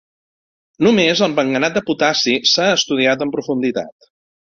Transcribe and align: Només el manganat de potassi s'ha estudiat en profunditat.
Només 0.87 1.21
el 1.27 1.35
manganat 1.41 1.77
de 1.77 1.85
potassi 1.91 2.37
s'ha 2.55 2.69
estudiat 2.81 3.27
en 3.27 3.39
profunditat. 3.39 4.15